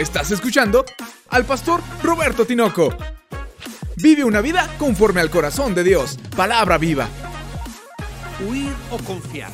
[0.00, 0.86] Estás escuchando
[1.28, 2.88] al pastor Roberto Tinoco.
[3.96, 6.18] Vive una vida conforme al corazón de Dios.
[6.34, 7.06] Palabra viva.
[8.48, 9.52] Huir o confiar.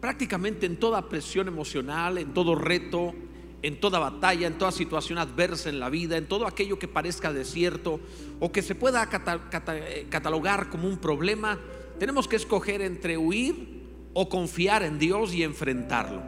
[0.00, 3.12] Prácticamente en toda presión emocional, en todo reto,
[3.60, 7.30] en toda batalla, en toda situación adversa en la vida, en todo aquello que parezca
[7.30, 8.00] desierto
[8.40, 11.60] o que se pueda eh, catalogar como un problema,
[11.98, 13.82] tenemos que escoger entre huir
[14.14, 16.22] o confiar en Dios y enfrentarlo.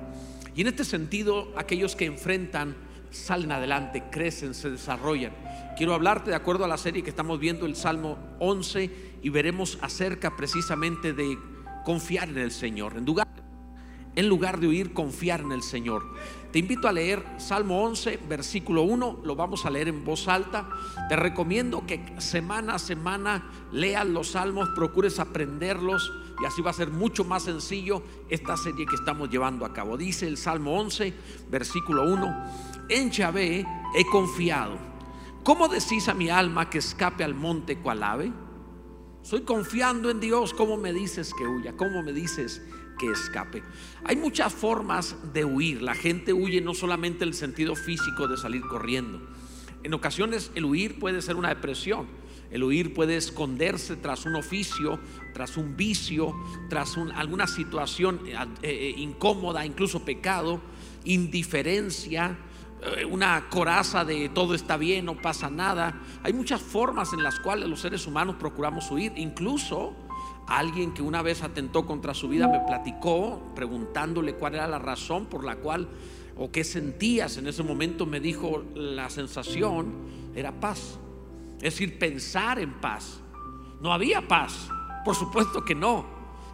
[0.55, 5.33] Y en este sentido, aquellos que enfrentan salen adelante, crecen, se desarrollan.
[5.77, 9.79] Quiero hablarte de acuerdo a la serie que estamos viendo, el Salmo 11, y veremos
[9.83, 11.39] acerca precisamente de
[11.85, 12.97] confiar en el Señor.
[12.97, 13.29] En lugar,
[14.17, 16.03] en lugar de huir, confiar en el Señor.
[16.51, 20.69] Te invito a leer Salmo 11, versículo 1, lo vamos a leer en voz alta.
[21.09, 26.11] Te recomiendo que semana a semana leas los salmos, procures aprenderlos
[26.43, 29.99] y así va a ser mucho más sencillo esta serie que estamos llevando a cabo.
[29.99, 31.13] Dice el Salmo 11,
[31.51, 34.79] versículo 1, en Yahvé he confiado.
[35.43, 38.33] ¿Cómo decís a mi alma que escape al monte cual ave?
[39.23, 40.53] Estoy confiando en Dios.
[40.55, 41.77] ¿Cómo me dices que huya?
[41.77, 42.63] ¿Cómo me dices
[42.99, 43.63] que escape.
[44.05, 45.83] Hay muchas formas de huir.
[45.83, 49.21] La gente huye no solamente en el sentido físico de salir corriendo.
[49.83, 52.07] En ocasiones el huir puede ser una depresión.
[52.51, 55.01] El huir puede esconderse tras un oficio,
[55.35, 56.35] tras un vicio,
[56.69, 60.61] tras alguna situación eh, eh, incómoda, incluso pecado,
[61.05, 62.39] indiferencia,
[63.11, 66.01] una coraza de todo está bien, no pasa nada.
[66.23, 69.95] Hay muchas formas en las cuales los seres humanos procuramos huir, incluso
[70.47, 75.27] Alguien que una vez atentó contra su vida me platicó preguntándole cuál era la razón
[75.27, 75.89] por la cual
[76.37, 78.07] o qué sentías en ese momento.
[78.07, 79.93] Me dijo la sensación
[80.37, 80.99] era paz.
[81.57, 83.21] Es decir, pensar en paz.
[83.81, 84.69] No había paz.
[85.05, 86.07] Por supuesto que no.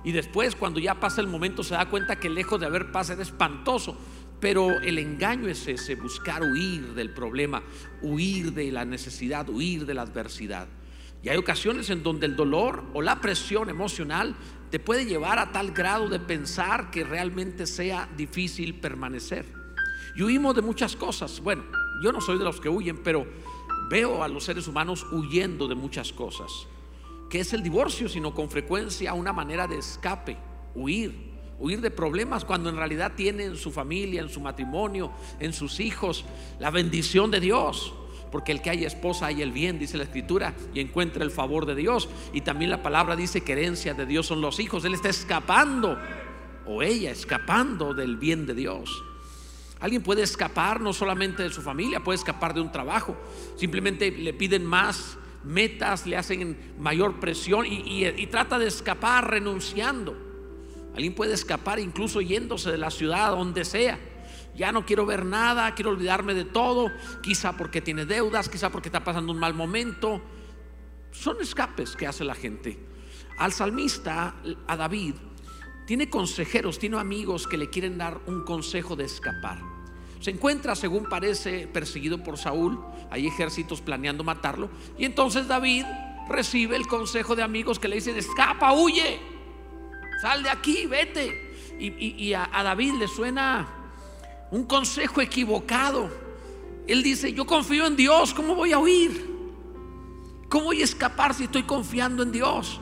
[0.05, 3.11] Y después cuando ya pasa el momento se da cuenta que lejos de haber paz
[3.11, 3.95] era espantoso.
[4.43, 7.63] Pero el engaño es ese, buscar huir del problema,
[8.03, 10.67] huir de la necesidad, huir de la adversidad.
[11.23, 14.35] Y hay ocasiones en donde el dolor o la presión emocional
[14.69, 19.47] te puede llevar a tal grado de pensar que realmente sea difícil permanecer.
[20.17, 21.39] Y huimos de muchas cosas.
[21.39, 21.63] Bueno,
[22.03, 23.25] yo no soy de los que huyen, pero
[23.91, 26.51] veo a los seres humanos huyendo de muchas cosas.
[27.31, 30.37] Que es el divorcio, sino con frecuencia una manera de escape,
[30.75, 31.32] huir.
[31.63, 35.79] Huir de problemas cuando en realidad tienen en su familia, en su matrimonio, en sus
[35.79, 36.25] hijos,
[36.59, 37.95] la bendición de Dios
[38.33, 41.67] porque el que haya esposa hay el bien, dice la escritura, y encuentra el favor
[41.67, 42.09] de Dios.
[42.33, 44.87] Y también la palabra dice que herencia de Dios son los hijos.
[44.87, 45.99] Él está escapando,
[46.65, 49.05] o ella escapando del bien de Dios.
[49.81, 53.15] Alguien puede escapar no solamente de su familia, puede escapar de un trabajo.
[53.57, 60.32] Simplemente le piden más metas, le hacen mayor presión y trata de escapar renunciando.
[60.95, 63.99] Alguien puede escapar incluso yéndose de la ciudad, donde sea
[64.55, 66.91] ya no quiero ver nada, quiero olvidarme de todo,
[67.23, 70.21] quizá porque tiene deudas, quizá porque está pasando un mal momento.
[71.11, 72.79] Son escapes que hace la gente.
[73.39, 74.37] Al salmista,
[74.67, 75.15] a David,
[75.87, 79.59] tiene consejeros, tiene amigos que le quieren dar un consejo de escapar.
[80.21, 82.79] Se encuentra, según parece, perseguido por Saúl,
[83.11, 85.85] hay ejércitos planeando matarlo, y entonces David
[86.29, 89.19] recibe el consejo de amigos que le dicen, escapa, huye,
[90.23, 91.51] sal de aquí, vete.
[91.81, 93.67] Y, a David le suena
[94.53, 96.09] un consejo equivocado.
[96.87, 99.29] Él dice, yo confío en Dios, ¿cómo voy a huir?
[100.49, 102.81] ¿Cómo voy a escapar si estoy confiando en Dios?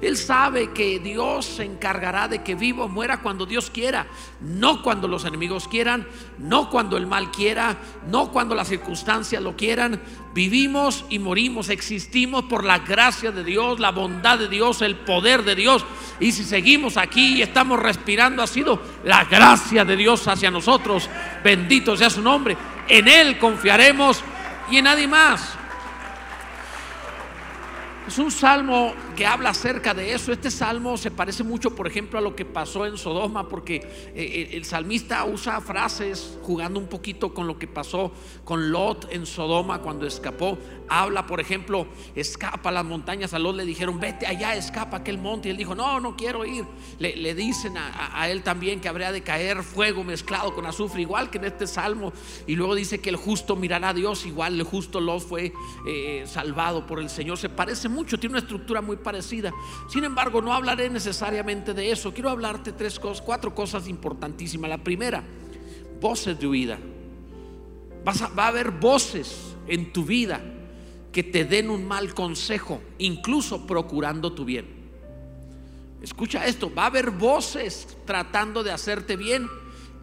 [0.00, 4.06] Él sabe que Dios se encargará de que vivo muera cuando Dios quiera,
[4.40, 6.06] no cuando los enemigos quieran,
[6.38, 7.76] no cuando el mal quiera,
[8.08, 10.00] no cuando las circunstancias lo quieran.
[10.32, 15.44] Vivimos y morimos, existimos por la gracia de Dios, la bondad de Dios, el poder
[15.44, 15.84] de Dios.
[16.18, 21.10] Y si seguimos aquí y estamos respirando, ha sido la gracia de Dios hacia nosotros.
[21.44, 22.56] Bendito sea su nombre.
[22.88, 24.22] En Él confiaremos
[24.70, 25.59] y en nadie más.
[28.10, 30.32] Es un salmo que habla acerca de eso.
[30.32, 33.76] Este salmo se parece mucho, por ejemplo, a lo que pasó en Sodoma, porque
[34.16, 38.10] eh, el salmista usa frases jugando un poquito con lo que pasó
[38.42, 40.58] con Lot en Sodoma cuando escapó.
[40.88, 41.86] Habla, por ejemplo,
[42.16, 43.32] escapa a las montañas.
[43.32, 45.46] A Lot le dijeron, vete allá, escapa aquel monte.
[45.46, 46.64] Y él dijo, no, no quiero ir.
[46.98, 51.38] Le, dicen a, él también que habría de caer fuego mezclado con azufre, igual que
[51.38, 52.12] en este salmo.
[52.48, 55.52] Y luego dice que el justo mirará a Dios, igual el justo Lot fue
[55.86, 57.38] eh, salvado por el Señor.
[57.38, 59.52] Se parece mucho, tiene una estructura muy parecida.
[59.88, 62.12] Sin embargo, no hablaré necesariamente de eso.
[62.12, 64.70] Quiero hablarte tres cosas, cuatro cosas importantísimas.
[64.70, 65.22] La primera,
[66.00, 66.78] voces de huida.
[68.06, 70.40] va a haber voces en tu vida
[71.12, 74.80] que te den un mal consejo, incluso procurando tu bien.
[76.02, 79.48] Escucha esto, va a haber voces tratando de hacerte bien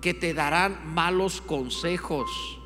[0.02, 2.57] que te darán malos consejos.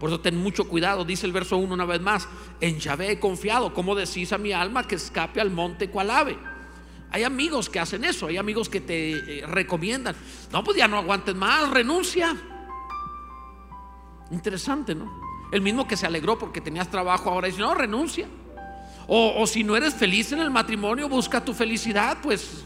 [0.00, 2.26] Por eso ten mucho cuidado, dice el verso 1 una vez más.
[2.58, 3.74] En Yahvé he confiado.
[3.74, 6.38] ¿Cómo decís a mi alma que escape al monte cual ave?
[7.10, 10.16] Hay amigos que hacen eso, hay amigos que te eh, recomiendan.
[10.50, 12.34] No, pues ya no aguantes más, renuncia.
[14.30, 15.12] Interesante, ¿no?
[15.52, 18.26] El mismo que se alegró porque tenías trabajo ahora dice, no, renuncia.
[19.06, 22.64] O, o si no eres feliz en el matrimonio, busca tu felicidad, pues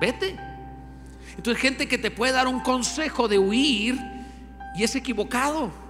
[0.00, 0.36] vete.
[1.36, 4.00] Entonces gente que te puede dar un consejo de huir
[4.74, 5.81] y es equivocado.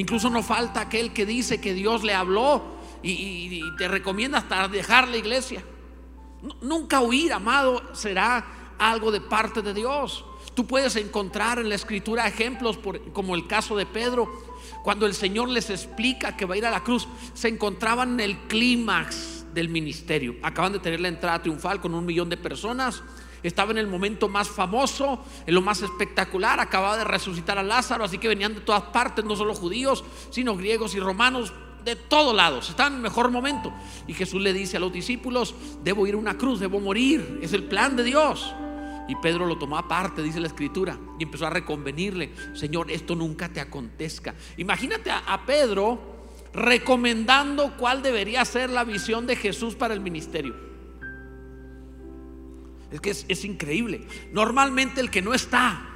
[0.00, 2.62] Incluso no falta aquel que dice que Dios le habló
[3.02, 5.62] y, te recomienda hasta dejar la iglesia.
[6.62, 10.24] Nunca huir, amado, será algo de parte de Dios.
[10.54, 12.78] Tú puedes encontrar en la escritura ejemplos
[13.12, 14.26] como el caso de Pedro,
[14.82, 18.20] cuando el Señor les explica que va a ir a la cruz, se encontraban en
[18.20, 20.36] el clímax del ministerio.
[20.42, 23.02] Acaban de tener la entrada triunfal con un millón de personas
[23.48, 28.04] estaba en el momento más famoso, en lo más espectacular, acababa de resucitar a Lázaro,
[28.04, 31.52] así que venían de todas partes, no solo judíos, sino griegos y romanos,
[31.84, 33.72] de todos lados, estaban en el mejor momento.
[34.06, 37.52] Y Jesús le dice a los discípulos, debo ir a una cruz, debo morir, es
[37.52, 38.54] el plan de Dios.
[39.08, 43.48] Y Pedro lo tomó aparte, dice la escritura, y empezó a reconvenirle, Señor, esto nunca
[43.48, 44.34] te acontezca.
[44.56, 46.20] Imagínate a, a Pedro
[46.52, 50.69] recomendando cuál debería ser la visión de Jesús para el ministerio.
[52.90, 54.06] Es que es, increíble.
[54.32, 55.86] Normalmente el que no está,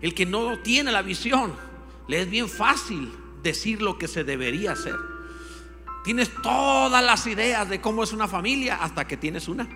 [0.00, 1.54] el que no tiene la visión,
[2.06, 4.94] le es bien fácil decir lo que se debería hacer.
[6.04, 9.68] Tienes todas las ideas de cómo es una familia hasta que tienes una.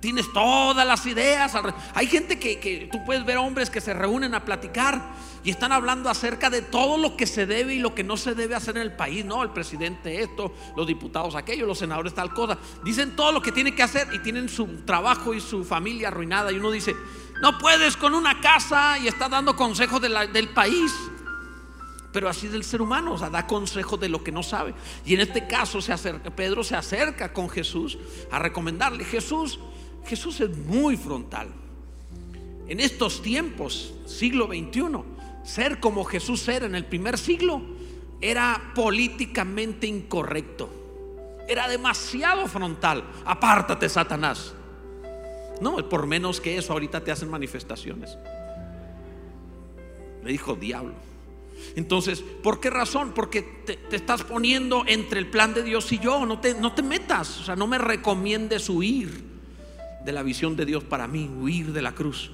[0.00, 1.52] Tienes todas las ideas.
[1.94, 5.72] Hay gente que, que, tú puedes ver hombres que se reúnen a platicar y están
[5.72, 8.76] hablando acerca de todo lo que se debe y lo que no se debe hacer
[8.76, 9.24] en el país.
[9.24, 12.58] No, el presidente esto, los diputados aquello, los senadores tal cosa.
[12.84, 16.52] Dicen todo lo que tiene que hacer y tienen su trabajo y su familia arruinada.
[16.52, 16.94] Y uno dice,
[17.40, 20.92] no puedes con una casa y está dando consejos del país.
[22.12, 24.74] Pero así es el ser humano, o sea, da consejos de lo que no sabe.
[25.04, 27.98] Y en este caso se acerca, Pedro se acerca con Jesús
[28.30, 29.60] a recomendarle, Jesús,
[30.06, 31.48] Jesús es muy frontal.
[32.68, 34.82] En estos tiempos, siglo XXI,
[35.44, 37.76] ser como Jesús era en el primer siglo
[38.20, 40.70] era políticamente incorrecto.
[41.48, 43.04] Era demasiado frontal.
[43.24, 44.54] Apártate, Satanás.
[45.60, 48.16] No, por menos que eso, ahorita te hacen manifestaciones.
[50.24, 50.94] Le dijo diablo.
[51.76, 53.12] Entonces, ¿por qué razón?
[53.14, 56.26] Porque te, estás poniendo entre el plan de Dios y yo.
[56.26, 57.40] No te, no te metas.
[57.40, 59.35] O sea, no me recomiendes huir
[60.06, 62.30] de la visión de Dios para mí, huir de la cruz.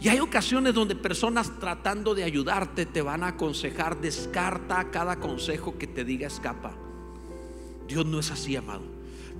[0.00, 5.76] Y hay ocasiones donde personas tratando de ayudarte te van a aconsejar, descarta cada consejo
[5.76, 6.76] que te diga escapa.
[7.88, 8.82] Dios no es así, amado.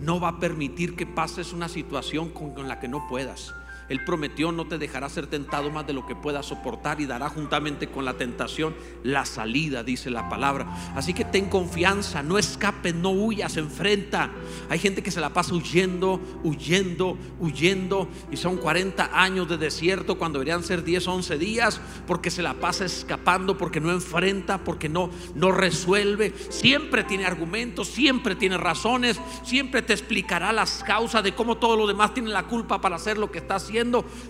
[0.01, 3.55] No va a permitir que pases una situación con, la que no puedas.
[3.89, 7.29] Él prometió no te dejará ser tentado más de lo que puedas soportar y dará
[7.29, 10.67] juntamente con la tentación la salida, dice la palabra.
[10.95, 14.31] Así que ten confianza, no escapes, no huyas, enfrenta.
[14.69, 20.19] Hay gente que se la pasa huyendo, huyendo, huyendo y son 40 años de desierto
[20.19, 24.89] cuando deberían ser 10, 11 días porque se la pasa escapando, porque no enfrenta, porque
[24.89, 26.35] no, no resuelve.
[26.51, 31.87] Siempre tiene argumentos, siempre tiene razones, siempre te explicará las causas de cómo todo lo
[31.87, 33.78] demás tiene la culpa para hacer lo que está haciendo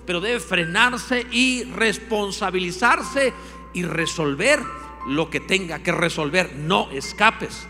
[0.06, 3.32] pero debe frenarse y responsabilizarse
[3.74, 4.62] y resolver
[5.06, 6.54] lo que tenga que resolver.
[6.56, 7.66] No escapes.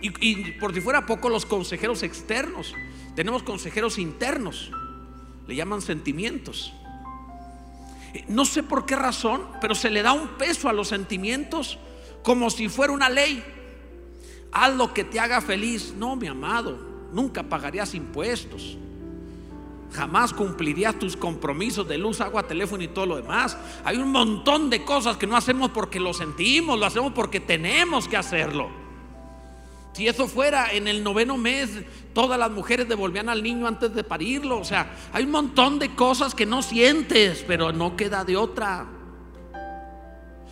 [0.00, 2.74] Y, por si fuera poco, los consejeros externos.
[3.14, 4.70] Tenemos consejeros internos.
[5.46, 6.72] Le llaman sentimientos.
[8.28, 11.78] No sé por qué razón, pero se le da un peso a los sentimientos
[12.22, 13.44] como si fuera una ley.
[14.52, 15.94] Haz lo que te haga feliz.
[15.96, 16.78] No, mi amado,
[17.12, 18.78] nunca pagarías impuestos
[19.92, 23.56] jamás cumplirías tus compromisos de luz, agua, teléfono y todo lo demás.
[23.84, 28.08] Hay un montón de cosas que no hacemos porque lo sentimos, lo hacemos porque tenemos
[28.08, 28.68] que hacerlo.
[29.92, 31.70] Si eso fuera en el noveno mes,
[32.14, 34.58] todas las mujeres devolvían al niño antes de parirlo.
[34.58, 38.86] O sea, hay un montón de cosas que no sientes, pero no queda de otra.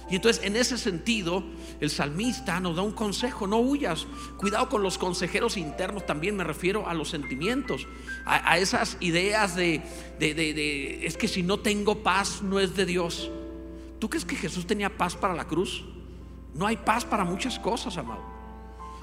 [0.09, 1.43] Y entonces en ese sentido,
[1.81, 6.45] el salmista nos da un consejo, no huyas, cuidado con los consejeros internos, también me
[6.45, 7.87] refiero a los sentimientos,
[8.25, 9.83] a, esas ideas de,
[11.03, 13.31] es que si no tengo paz no es de Dios.
[13.99, 15.85] ¿Tú crees que Jesús tenía paz para la cruz?
[16.55, 18.37] No hay paz para muchas cosas, amado.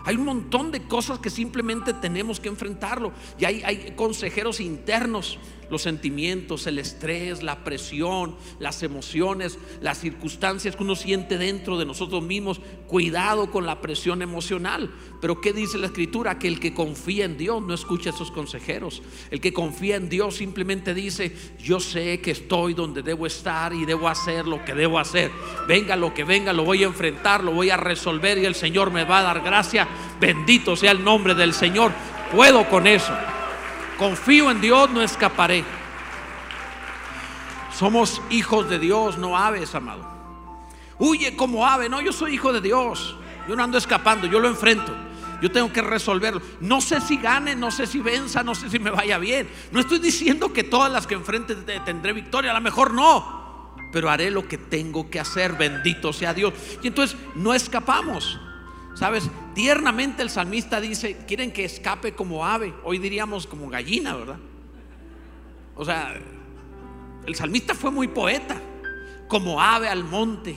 [0.06, 3.14] Hay un montón de cosas que simplemente tenemos que enfrentarlo.
[3.40, 5.40] Y hay, hay consejeros internos
[5.74, 11.86] los sentimientos, el estrés, la presión, las emociones, las circunstancias que uno siente dentro de
[11.86, 12.62] nosotros mismos.
[12.88, 14.94] Cuidado con la presión emocional.
[15.20, 16.40] Pero ¿qué dice la escritura?
[16.40, 19.02] Que el que confía en Dios no escucha a esos consejeros.
[19.32, 23.86] El que confía en Dios simplemente dice, yo sé que estoy donde debo estar y
[23.86, 25.32] debo hacer lo que debo hacer.
[25.68, 28.92] Venga lo que venga, lo voy a enfrentar, lo voy a resolver y el Señor
[28.92, 29.88] me va a dar gracia.
[30.20, 31.92] Bendito sea el nombre del Señor.
[32.32, 33.14] Puedo con eso.
[34.04, 35.64] Confío en Dios, no escaparé.
[37.74, 40.06] Somos hijos de Dios, no aves, amado.
[41.00, 43.16] Huye como ave, no, yo soy hijo de Dios.
[43.48, 44.94] Yo no ando escapando, yo lo enfrento.
[45.42, 46.42] Yo tengo que resolverlo.
[46.60, 49.50] No sé si gane, no sé si venza, no sé si me vaya bien.
[49.72, 53.74] No estoy diciendo que todas las que enfrente tendré victoria, a lo mejor no.
[53.94, 56.54] Pero haré lo que tengo que hacer, bendito sea Dios.
[56.82, 58.38] Y entonces no escapamos.
[58.94, 64.38] Sabes, tiernamente el salmista dice, quieren que escape como ave, hoy diríamos como gallina, ¿verdad?
[65.76, 66.14] O sea,
[67.26, 68.62] el salmista fue muy poeta,
[69.28, 70.56] como ave al monte,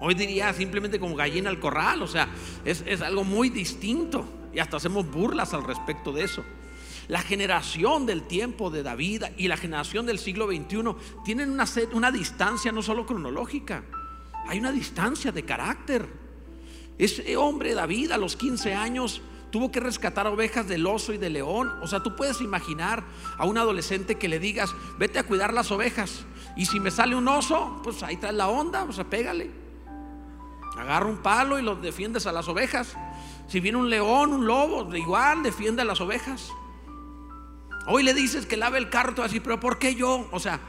[0.00, 2.28] hoy diría simplemente como gallina al corral, o sea,
[2.64, 6.44] es, es algo muy distinto y hasta hacemos burlas al respecto de eso.
[7.08, 11.64] La generación del tiempo de David y la generación del siglo XXI tienen una,
[11.94, 13.84] una distancia no solo cronológica,
[14.46, 16.27] hay una distancia de carácter.
[16.98, 21.34] Ese hombre David a los 15 años tuvo que rescatar ovejas del oso y del
[21.34, 21.72] león.
[21.80, 23.04] O sea, tú puedes imaginar
[23.36, 26.24] a un adolescente que le digas, vete a cuidar las ovejas.
[26.56, 29.50] Y si me sale un oso, pues ahí trae la onda, o sea, pégale.
[30.76, 32.96] Agarra un palo y lo defiendes a las ovejas.
[33.46, 36.50] Si viene un león, un lobo, igual defiende a las ovejas.
[37.86, 40.28] Hoy le dices que lave el carro, te vas a decir, pero ¿por qué yo?
[40.30, 40.60] O sea,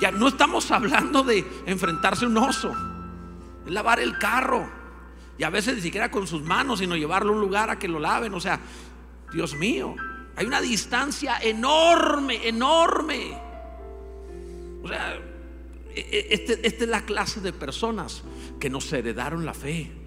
[0.00, 2.74] ya no estamos hablando de enfrentarse a un oso
[3.70, 4.68] lavar el carro.
[5.38, 7.88] Y a veces ni siquiera con sus manos, sino llevarlo a un lugar a que
[7.88, 8.34] lo laven.
[8.34, 8.60] O sea,
[9.32, 9.94] Dios mío,
[10.36, 13.38] hay una distancia enorme, enorme.
[14.82, 15.14] O sea,
[15.94, 18.22] e, e, este, esta es la clase de personas
[18.58, 19.99] que nos heredaron la fe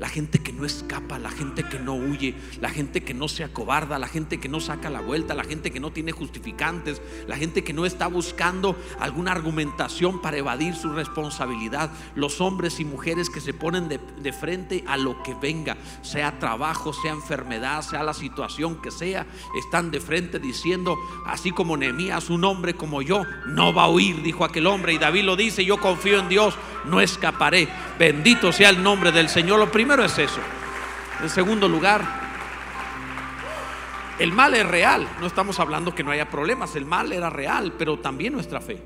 [0.00, 3.44] la gente que no escapa, la gente que no huye, la gente que no se
[3.44, 7.36] acobarda, la gente que no saca la vuelta, la gente que no tiene justificantes, la
[7.36, 13.28] gente que no está buscando alguna argumentación para evadir su responsabilidad, los hombres y mujeres
[13.28, 18.14] que se ponen de, frente a lo que venga, sea trabajo, sea enfermedad, sea la
[18.14, 19.26] situación que sea,
[19.58, 24.22] están de frente diciendo, así como Nehemías, un hombre como yo, no va a huir,
[24.22, 26.54] dijo aquel hombre, y David lo dice, yo confío en Dios,
[26.86, 29.58] no escaparé, bendito sea el nombre del Señor.
[29.58, 30.40] Lo primero primero es eso.
[31.20, 32.04] En segundo lugar,
[34.20, 35.08] el mal es real.
[35.18, 36.76] No estamos hablando que no haya problemas.
[36.76, 38.80] El mal era real, pero también nuestra fe.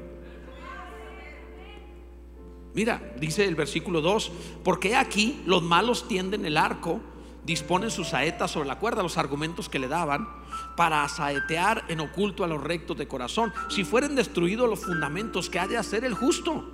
[2.73, 4.33] Mira, dice el versículo 2,
[4.65, 7.03] porque aquí los malos tienden el arco,
[7.45, 10.27] disponen sus saetas sobre la cuerda, los argumentos que le daban,
[10.75, 13.53] para saetear en oculto a los rectos de corazón.
[13.69, 16.65] Si fueren destruidos los fundamentos, ¿qué ha de hacer el justo?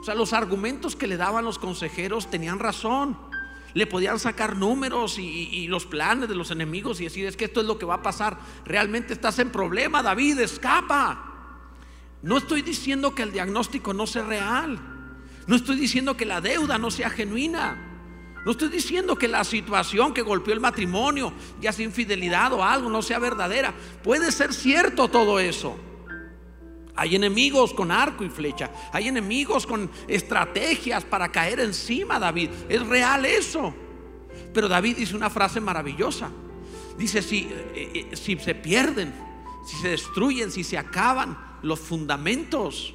[0.00, 3.29] O sea, los argumentos que le daban los consejeros tenían razón.
[3.74, 7.60] Le podían sacar números y, los planes de los enemigos y decir, es que esto
[7.60, 8.38] es lo que va a pasar.
[8.64, 11.26] Realmente estás en problema, David, escapa.
[12.22, 14.78] No estoy diciendo que el diagnóstico no sea real.
[15.46, 17.86] No estoy diciendo que la deuda no sea genuina.
[18.44, 22.88] No estoy diciendo que la situación que golpeó el matrimonio, ya sea infidelidad o algo,
[22.88, 23.74] no sea verdadera.
[24.02, 25.78] Puede ser cierto todo eso.
[27.00, 28.70] Hay enemigos con arco y flecha.
[28.92, 32.50] Hay enemigos con estrategias para caer encima, David.
[32.68, 33.74] Es real eso.
[34.52, 36.30] Pero David dice una frase maravillosa.
[36.98, 39.14] Dice, si, eh, eh, si se pierden,
[39.66, 42.92] si se destruyen, si se acaban los fundamentos.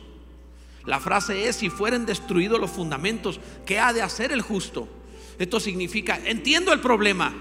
[0.86, 4.88] La frase es, si fueren destruidos los fundamentos, ¿qué ha de hacer el justo?
[5.40, 7.34] Esto significa, entiendo el problema,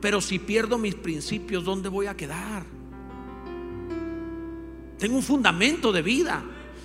[0.00, 2.77] pero si pierdo mis principios, ¿dónde voy a quedar?
[4.98, 6.42] Tengo un fundamento de vida.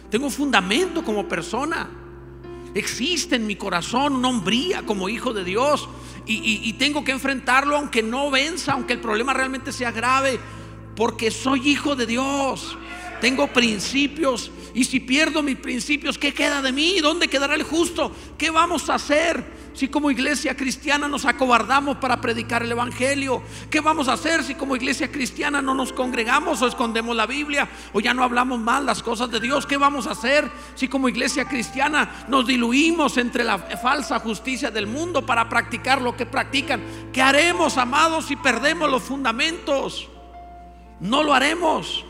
[0.10, 1.90] Tengo un fundamento como persona.
[2.76, 5.90] Existe en mi corazón una hombría como hijo de Dios.
[6.26, 10.40] Y, tengo que enfrentarlo aunque no venza, aunque el problema realmente sea grave.
[10.96, 12.78] Porque soy hijo de Dios.
[13.20, 14.52] Tengo principios.
[14.74, 17.00] Y si pierdo mis principios, ¿qué queda de mí?
[17.02, 18.12] ¿Dónde quedará el justo?
[18.38, 19.53] ¿Qué vamos a hacer?
[19.74, 23.42] Si como iglesia cristiana nos acobardamos para predicar el Evangelio?
[23.70, 27.68] ¿Qué vamos a hacer si como iglesia cristiana no nos congregamos o escondemos la Biblia
[27.92, 29.66] o ya no hablamos mal las cosas de Dios?
[29.66, 34.88] ¿Qué vamos a hacer si como iglesia cristiana nos diluimos entre la falsa justicia del
[34.88, 36.82] mundo para practicar lo que practican?
[37.12, 40.10] ¿Qué haremos, amados, si perdemos los fundamentos?
[41.00, 42.06] No lo haremos.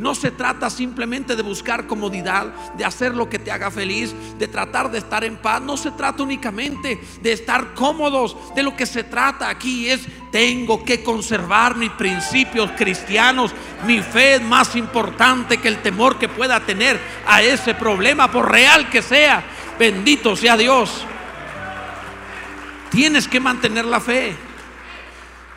[0.00, 4.48] No se trata simplemente de buscar comodidad, de hacer lo que te haga feliz, de
[4.48, 5.60] tratar de estar en paz.
[5.60, 8.34] No se trata únicamente de estar cómodos.
[8.54, 10.00] De lo que se trata aquí es,
[10.32, 13.52] tengo que conservar mis principios cristianos.
[13.86, 18.50] Mi fe es más importante que el temor que pueda tener a ese problema, por
[18.50, 19.44] real que sea.
[19.78, 21.04] Bendito sea Dios.
[22.90, 24.34] Tienes que mantener la fe.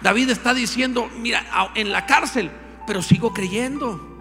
[0.01, 1.45] David está diciendo, mira,
[1.75, 2.51] en la cárcel,
[2.85, 4.12] pero sigo creyendo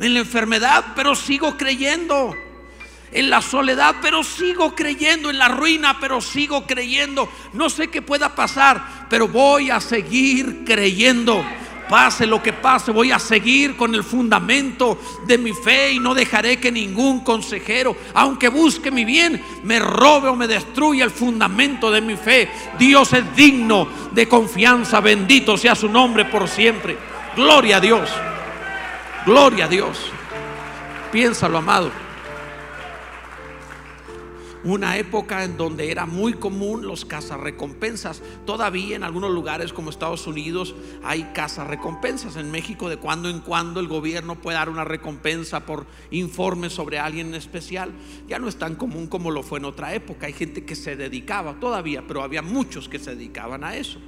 [0.00, 2.34] en la enfermedad, pero sigo creyendo.
[3.12, 5.30] En la soledad, pero sigo creyendo.
[5.30, 7.28] En la ruina, pero sigo creyendo.
[7.52, 11.44] No sé qué pueda pasar, pero voy a seguir creyendo.
[11.88, 16.14] Pase lo que pase, voy a seguir con el fundamento de mi fe y no
[16.14, 21.90] dejaré que ningún consejero, aunque busque mi bien, me robe o me destruya el fundamento
[21.90, 22.48] de mi fe.
[22.78, 26.96] Dios es digno de confianza, bendito sea su nombre por siempre.
[27.34, 28.08] Gloria a Dios.
[29.26, 29.98] Gloria a Dios.
[31.12, 31.90] Piénsalo, amado.
[34.64, 38.22] Una época en donde era muy común los cazarrecompensas.
[38.46, 40.74] Todavía en algunos lugares como Estados Unidos
[41.04, 42.36] hay cazarrecompensas.
[42.36, 46.98] En México de cuando en cuando el gobierno puede dar una recompensa por informes sobre
[46.98, 47.92] alguien en especial.
[48.26, 50.28] Ya no es tan común como lo fue en otra época.
[50.28, 53.98] Hay gente que se dedicaba todavía, pero había muchos que se dedicaban a eso.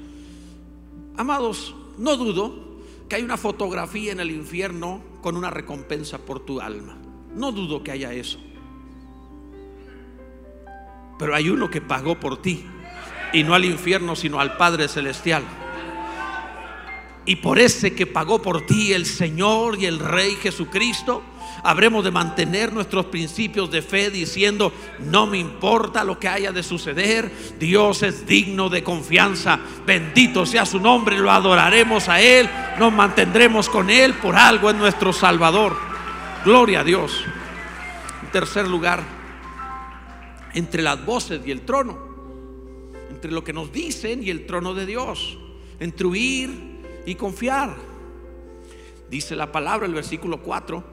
[1.18, 2.71] Amados, no dudo
[3.14, 6.98] hay una fotografía en el infierno con una recompensa por tu alma.
[7.34, 8.38] No dudo que haya eso.
[11.18, 12.64] Pero hay uno que pagó por ti.
[13.32, 15.42] Y no al infierno, sino al Padre Celestial.
[17.24, 21.22] Y por ese que pagó por ti el Señor y el Rey Jesucristo,
[21.62, 26.64] habremos de mantener nuestros principios de fe diciendo, no me importa lo que haya de
[26.64, 32.48] suceder, Dios es digno de confianza, bendito sea su nombre, lo adoraremos a Él,
[32.78, 35.76] nos mantendremos con Él, por algo en nuestro Salvador.
[36.44, 37.24] Gloria a Dios.
[38.22, 39.00] En tercer lugar,
[40.54, 41.98] entre las voces y el trono,
[43.10, 45.38] entre lo que nos dicen y el trono de Dios,
[45.78, 46.71] entre huir
[47.06, 47.74] y confiar.
[49.10, 50.84] Dice la palabra, el versículo 4,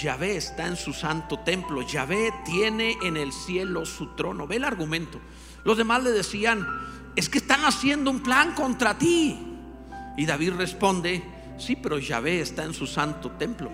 [0.00, 4.46] Yahvé está en su santo templo, Yahvé tiene en el cielo su trono.
[4.46, 5.20] Ve el argumento.
[5.64, 6.66] Los demás le decían,
[7.16, 9.38] es que están haciendo un plan contra ti.
[10.16, 11.22] Y David responde,
[11.58, 13.70] sí, pero Yahvé está en su santo templo.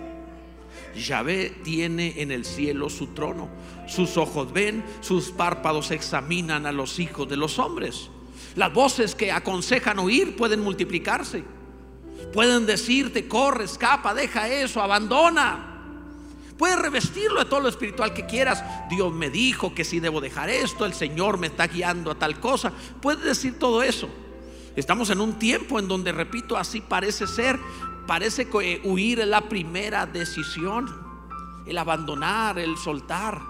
[0.95, 3.49] Yahvé tiene en el cielo su trono.
[3.87, 8.09] Sus ojos ven, sus párpados examinan a los hijos de los hombres.
[8.55, 11.43] Las voces que aconsejan oír pueden multiplicarse.
[12.33, 15.67] Pueden decirte, corre, escapa, deja eso, abandona.
[16.57, 18.63] Puedes revestirlo de todo lo espiritual que quieras.
[18.89, 22.39] Dios me dijo que si debo dejar esto, el Señor me está guiando a tal
[22.39, 22.71] cosa.
[23.01, 24.07] Puedes decir todo eso.
[24.75, 27.59] Estamos en un tiempo en donde, repito, así parece ser.
[28.05, 30.87] Parece que huir es la primera decisión.
[31.65, 33.41] El abandonar, el soltar.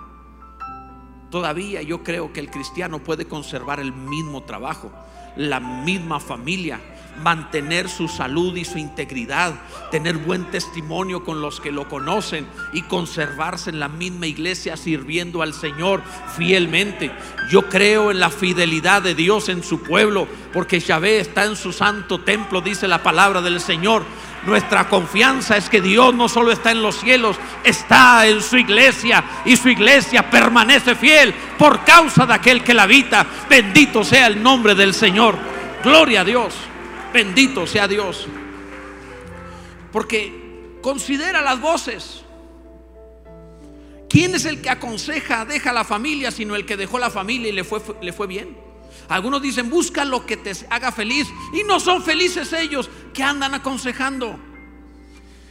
[1.29, 4.91] Todavía yo creo que el cristiano puede conservar el mismo trabajo,
[5.35, 6.79] la misma familia,
[7.23, 9.53] mantener su salud y su integridad,
[9.91, 15.41] tener buen testimonio con los que lo conocen y conservarse en la misma iglesia sirviendo
[15.41, 16.01] al Señor
[16.37, 17.11] fielmente.
[17.49, 21.71] Yo creo en la fidelidad de Dios en su pueblo, porque Yahvé está en su
[21.73, 24.03] santo templo, dice la palabra del Señor.
[24.45, 29.23] Nuestra confianza es que Dios no solo está en los cielos, está en su iglesia
[29.45, 33.25] y su iglesia permanece fiel por causa de aquel que la habita.
[33.47, 35.37] Bendito sea el nombre del Señor.
[35.83, 36.70] Gloria a Dios.
[37.13, 38.27] Bendito sea Dios.
[39.91, 42.23] Porque considera las voces.
[44.09, 47.53] ¿Quién es el que aconseja, deja la familia, sino el que dejó la familia y
[47.53, 48.57] le fue, le fue bien?
[49.07, 51.27] Algunos dicen, busca lo que te haga feliz.
[51.53, 54.39] Y no son felices ellos que andan aconsejando.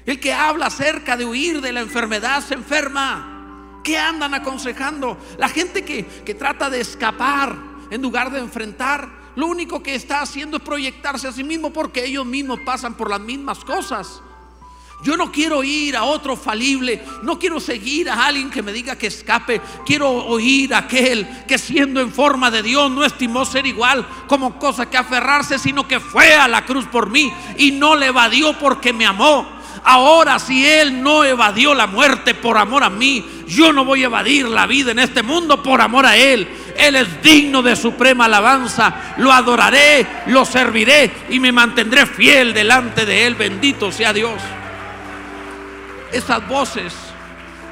[0.06, 3.80] El que habla acerca de huir de la enfermedad se enferma.
[3.84, 5.18] ¿Qué andan aconsejando?
[5.38, 7.56] La gente que, que trata de escapar
[7.90, 12.04] en lugar de enfrentar lo único que está haciendo es proyectarse a sí mismo porque
[12.04, 14.20] ellos mismos pasan por las mismas cosas.
[15.02, 18.96] Yo no quiero ir a otro falible, no quiero seguir a alguien que me diga
[18.96, 23.64] que escape, quiero oír a aquel que siendo en forma de Dios no estimó ser
[23.64, 27.96] igual como cosa que aferrarse, sino que fue a la cruz por mí y no
[27.96, 29.59] le evadió porque me amó.
[29.84, 34.06] Ahora si Él no evadió la muerte por amor a mí, yo no voy a
[34.06, 36.46] evadir la vida en este mundo por amor a Él.
[36.76, 39.14] Él es digno de suprema alabanza.
[39.18, 43.34] Lo adoraré, lo serviré y me mantendré fiel delante de Él.
[43.34, 44.40] Bendito sea Dios.
[46.12, 46.92] Esas voces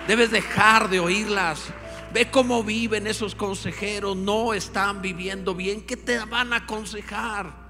[0.06, 1.64] debes dejar de oírlas.
[2.12, 4.16] Ve cómo viven esos consejeros.
[4.16, 5.82] No están viviendo bien.
[5.82, 7.67] ¿Qué te van a aconsejar?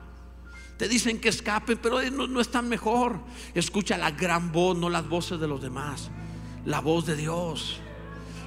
[0.78, 3.18] Te dicen que escapen, pero no, no están mejor.
[3.54, 6.10] Escucha la gran voz, no las voces de los demás.
[6.64, 7.80] La voz de Dios,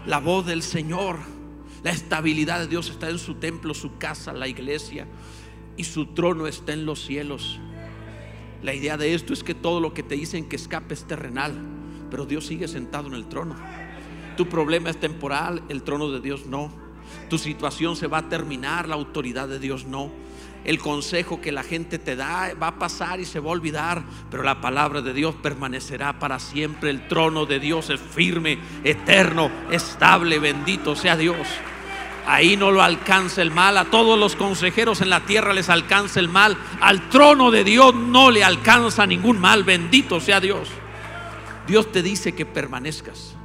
[0.05, 1.17] la voz del Señor.
[1.83, 5.07] La estabilidad de Dios está en su templo, su casa, la iglesia.
[5.75, 7.59] Y su trono está en los cielos.
[8.63, 11.53] La idea de esto es que todo lo que te dicen que escape es terrenal,
[12.11, 13.55] pero Dios sigue sentado en el trono.
[14.37, 16.71] Tu problema es temporal, el trono de Dios no.
[17.29, 20.11] Tu situación se va a terminar, la autoridad de Dios no.
[20.63, 24.03] El consejo que la gente te da va a pasar y se va a olvidar,
[24.29, 26.91] pero la palabra de Dios permanecerá para siempre.
[26.91, 31.47] El trono de Dios es firme, eterno, estable, bendito sea Dios.
[32.27, 33.77] Ahí no lo alcanza el mal.
[33.77, 36.55] A todos los consejeros en la tierra les alcanza el mal.
[36.79, 39.63] Al trono de Dios no le alcanza ningún mal.
[39.63, 40.69] Bendito sea Dios.
[41.67, 43.35] Dios te dice que permanezcas.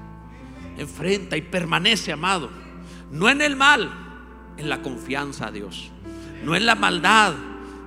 [0.76, 2.50] Enfrenta y permanece, amado.
[3.10, 3.90] No en el mal,
[4.58, 5.90] en la confianza a Dios.
[6.44, 7.34] No en la maldad,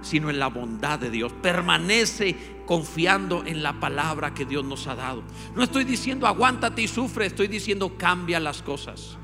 [0.02, 1.32] sino en la bondad de Dios.
[1.42, 2.36] Permanece
[2.66, 5.24] confiando en la palabra que Dios nos ha dado.
[5.56, 9.18] No estoy diciendo aguántate y sufre, estoy diciendo cambia las cosas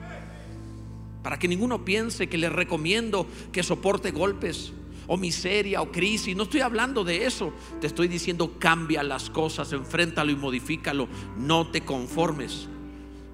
[1.26, 4.72] para que ninguno piense que le recomiendo que soporte golpes
[5.08, 6.36] o miseria o crisis.
[6.36, 7.52] No estoy hablando de eso.
[7.82, 11.08] Te estoy diciendo cambia las cosas, enfréntalo y modifícalo.
[11.36, 12.68] No te conformes.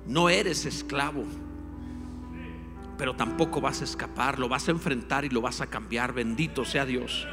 [0.08, 1.26] No eres esclavo.
[3.02, 6.14] Pero tampoco vas a escapar, lo vas a enfrentar y lo vas a cambiar.
[6.14, 7.28] Bendito sea Dios.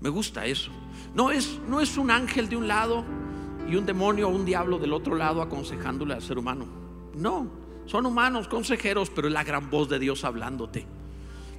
[0.00, 0.72] Me gusta eso.
[1.14, 3.04] No es, no es un ángel de un lado
[3.68, 6.66] y un demonio o un diablo del otro lado aconsejándole al ser humano.
[7.14, 7.48] No,
[7.86, 10.84] son humanos, consejeros, pero es la gran voz de Dios hablándote.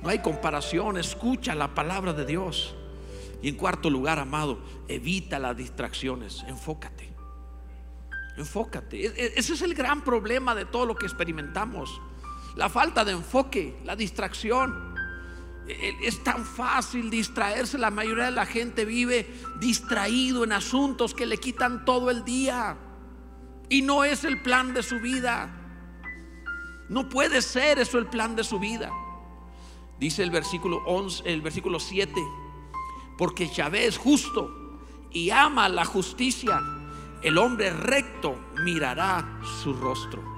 [0.03, 2.75] No hay comparación, escucha la palabra de Dios.
[3.41, 7.09] Y en cuarto lugar, amado, evita las distracciones, enfócate.
[8.35, 9.05] Enfócate.
[9.05, 12.01] E, e, ese es el gran problema de todo lo que experimentamos.
[12.55, 14.95] La falta de enfoque, la distracción.
[15.67, 17.77] E, es tan fácil distraerse.
[17.77, 19.27] La mayoría de la gente vive
[19.59, 22.77] distraído en asuntos que le quitan todo el día.
[23.69, 25.49] Y no es el plan de su vida.
[26.89, 28.91] No puede ser eso el plan de su vida.
[29.97, 32.13] Dice el versículo 11, el versículo 7,
[33.17, 34.79] porque Yahvé es justo
[35.11, 36.59] y ama la justicia.
[37.21, 40.30] El hombre recto mirará su rostro.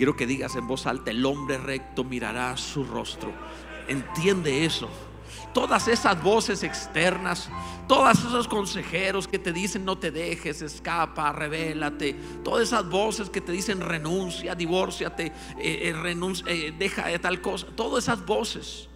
[0.00, 3.34] Quiero que digas en voz alta, el hombre recto mirará su rostro.
[3.86, 4.88] Entiende eso
[5.52, 7.50] todas esas voces externas,
[7.86, 13.42] todos esos consejeros que te dicen no te dejes, escapa, revélate, todas esas voces que
[13.42, 15.26] te dicen renuncia, divórciate,
[15.58, 18.88] eh, eh, renuncia, eh, deja de tal cosa, todas esas voces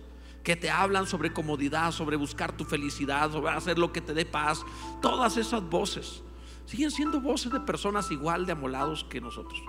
[0.42, 4.24] que te hablan sobre comodidad, sobre buscar tu felicidad, sobre hacer lo que te dé
[4.24, 4.64] paz,
[5.02, 6.22] todas esas voces
[6.64, 9.60] siguen siendo voces de personas igual de amolados que nosotros.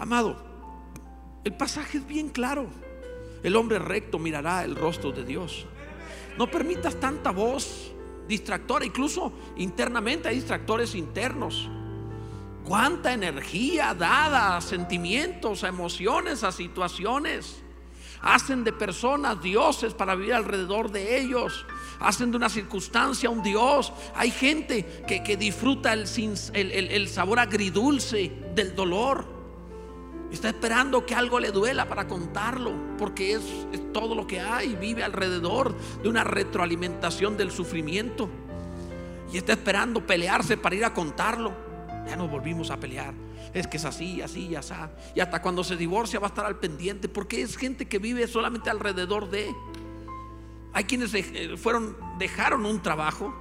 [0.00, 0.34] Amado,
[1.44, 2.66] el pasaje es bien claro.
[3.42, 5.66] El hombre recto mirará el rostro de Dios.
[6.38, 7.92] No permitas tanta voz
[8.26, 11.68] distractora, incluso internamente hay distractores internos.
[12.64, 17.62] Cuánta energía dada a sentimientos, a emociones, a situaciones.
[18.22, 21.66] Hacen de personas dioses para vivir alrededor de ellos.
[21.98, 23.92] Hacen de una circunstancia un Dios.
[24.14, 26.06] Hay gente que, disfruta el,
[26.54, 29.39] el sabor agridulce del dolor.
[30.30, 33.42] Está esperando que algo le duela para contarlo, porque es,
[33.92, 34.76] todo lo que hay.
[34.76, 38.28] Vive alrededor de una retroalimentación del sufrimiento.
[39.32, 41.52] Y está esperando pelearse para ir a contarlo.
[42.06, 43.12] Ya nos volvimos a pelear.
[43.52, 44.74] Es que es así, así, así.
[45.14, 48.26] Y hasta cuando se divorcia va a estar al pendiente, porque es gente que vive
[48.28, 49.52] solamente alrededor de.
[50.72, 53.34] Hay quienes eh, fueron, dejaron un trabajo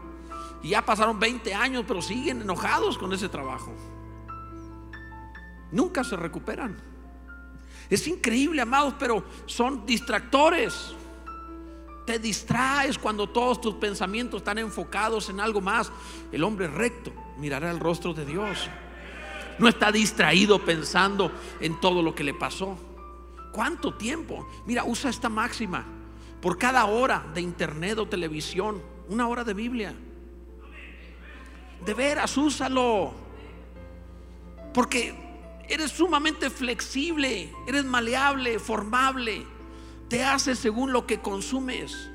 [0.64, 3.72] y ya pasaron 20 años, pero siguen enojados con ese trabajo.
[5.72, 6.78] Nunca se recuperan.
[7.90, 10.94] Es increíble, amados, pero son distractores.
[12.06, 15.92] Te distraes cuando todos tus pensamientos están enfocados en algo más.
[16.32, 18.70] El hombre recto mirará el rostro de Dios.
[19.58, 22.78] No está distraído pensando en todo lo que le pasó.
[23.52, 24.48] ¿Cuánto tiempo?
[24.66, 25.86] Mira, usa esta máxima.
[26.42, 29.94] Por cada hora de internet o televisión, una hora de Biblia.
[31.86, 33.14] De veras, úsalo.
[34.74, 35.29] Porque
[35.70, 39.46] Eres sumamente flexible, eres maleable, formable.
[40.10, 42.10] Te haces según lo que consumes.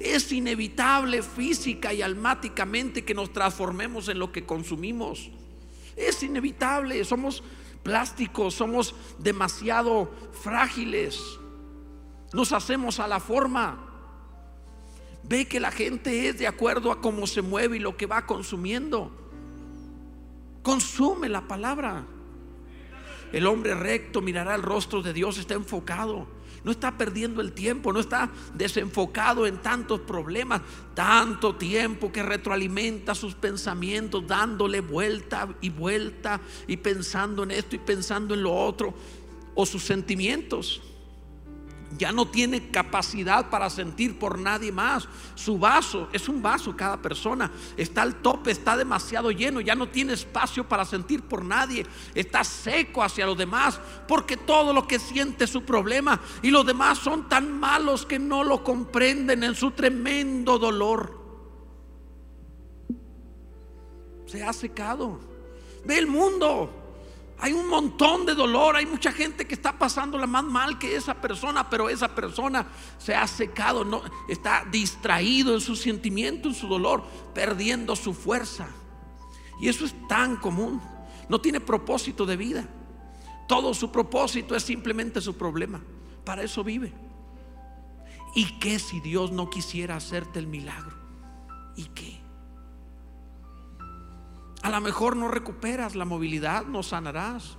[0.00, 5.30] Es inevitable física y almáticamente que nos transformemos en lo que consumimos.
[5.94, 7.44] Es inevitable, somos
[7.84, 11.20] plásticos, somos demasiado frágiles.
[12.32, 13.78] Nos hacemos a la forma.
[15.22, 18.26] Ve que la gente es de acuerdo a cómo se mueve y lo que va
[18.26, 19.12] consumiendo.
[20.64, 22.04] Consume la palabra.
[23.32, 26.26] El hombre recto mirará el rostro de Dios, está enfocado.
[26.62, 30.62] No está perdiendo el tiempo, no está desenfocado en tantos problemas,
[30.94, 37.80] tanto tiempo que retroalimenta sus pensamientos, dándole vuelta y vuelta y pensando en esto y
[37.80, 38.94] pensando en lo otro,
[39.54, 40.93] o sus sentimientos
[41.96, 45.08] ya no tiene capacidad para sentir por nadie más.
[45.34, 47.50] Su vaso es un vaso cada persona.
[47.76, 51.86] Está al tope, está demasiado lleno, ya no tiene espacio para sentir por nadie.
[52.14, 56.66] Está seco hacia los demás porque todo lo que siente es su problema y los
[56.66, 61.22] demás son tan malos que no lo comprenden en su tremendo dolor.
[64.26, 65.20] Se ha secado.
[65.84, 66.83] Ve el mundo.
[67.38, 71.14] Hay un montón de dolor, hay mucha gente que está pasándola más mal que esa
[71.14, 72.66] persona, pero esa persona
[72.98, 78.68] se ha secado, no, está distraído en su sentimiento, en su dolor, perdiendo su fuerza.
[79.60, 80.80] Y eso es tan común.
[81.28, 82.68] No tiene propósito de vida.
[83.48, 85.80] Todo su propósito es simplemente su problema.
[86.24, 86.92] Para eso vive.
[88.34, 90.96] ¿Y qué si Dios no quisiera hacerte el milagro?
[91.76, 92.23] ¿Y qué?
[94.64, 97.58] A lo mejor no recuperas la movilidad, no sanarás.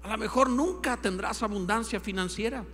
[0.00, 2.64] A lo mejor nunca tendrás abundancia financiera.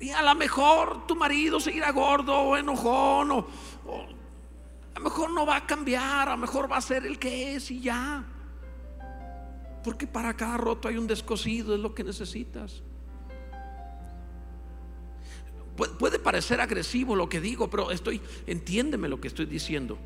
[0.00, 3.30] Y a lo mejor tu marido seguirá gordo o enojón.
[3.30, 3.46] O,
[4.94, 6.30] a lo mejor no va a cambiar.
[6.30, 8.24] A lo mejor va a ser el que es y ya.
[9.84, 12.82] Porque para cada roto hay un descosido, es lo que necesitas.
[15.98, 19.98] Puede parecer agresivo lo que digo, pero estoy, entiéndeme lo que estoy diciendo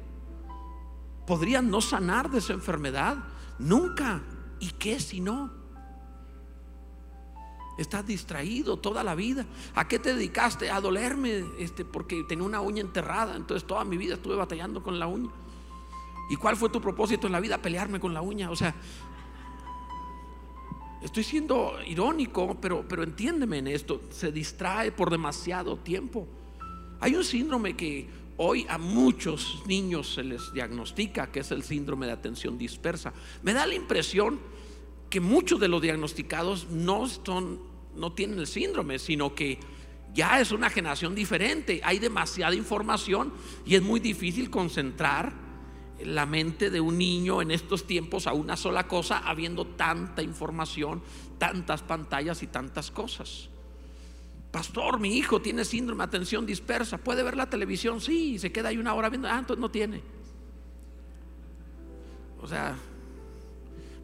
[1.26, 3.16] podrían no sanar de esa enfermedad.
[3.58, 4.22] Nunca.
[4.60, 5.50] ¿Y qué si no?
[7.78, 9.46] Estás distraído toda la vida.
[9.74, 10.70] ¿A qué te dedicaste?
[10.70, 13.34] A dolerme este, porque tenía una uña enterrada.
[13.36, 15.30] Entonces toda mi vida estuve batallando con la uña.
[16.30, 17.58] ¿Y cuál fue tu propósito en la vida?
[17.58, 18.50] Pelearme con la uña.
[18.50, 18.74] O sea,
[21.02, 24.02] estoy siendo irónico, pero, pero entiéndeme en esto.
[24.10, 26.26] Se distrae por demasiado tiempo.
[27.00, 28.08] Hay un síndrome que
[28.44, 33.12] Hoy a muchos niños se les diagnostica que es el síndrome de atención dispersa.
[33.44, 34.40] Me da la impresión
[35.08, 37.60] que muchos de los diagnosticados no, son,
[37.94, 39.60] no tienen el síndrome, sino que
[40.12, 41.82] ya es una generación diferente.
[41.84, 43.32] Hay demasiada información
[43.64, 45.32] y es muy difícil concentrar
[46.04, 51.00] la mente de un niño en estos tiempos a una sola cosa, habiendo tanta información,
[51.38, 53.51] tantas pantallas y tantas cosas.
[54.52, 56.98] Pastor, mi hijo tiene síndrome de atención dispersa.
[56.98, 58.02] ¿Puede ver la televisión?
[58.02, 59.26] Sí, se queda ahí una hora viendo.
[59.26, 60.02] Ah, entonces no tiene.
[62.38, 62.76] O sea,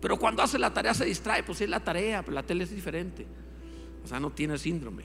[0.00, 2.70] pero cuando hace la tarea se distrae, pues es la tarea, pero la tele es
[2.70, 3.26] diferente.
[4.02, 5.04] O sea, no tiene síndrome.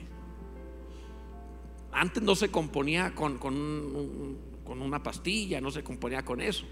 [1.92, 6.64] Antes no se componía con, con, con una pastilla, no se componía con eso.